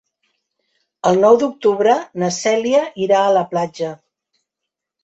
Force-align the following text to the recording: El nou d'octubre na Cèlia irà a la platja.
El 1.09 1.19
nou 1.25 1.37
d'octubre 1.43 1.93
na 2.25 2.33
Cèlia 2.41 2.83
irà 3.07 3.25
a 3.27 3.31
la 3.39 3.47
platja. 3.55 3.97